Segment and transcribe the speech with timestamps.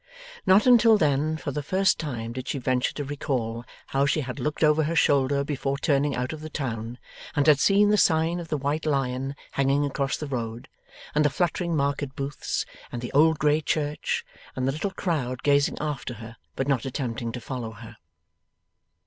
[0.47, 4.39] Not until then for the first time did she venture to recall how she had
[4.39, 6.97] looked over her shoulder before turning out of the town,
[7.35, 10.67] and had seen the sign of the White Lion hanging across the road,
[11.13, 14.25] and the fluttering market booths, and the old grey church,
[14.55, 17.95] and the little crowd gazing after her but not attempting to follow her.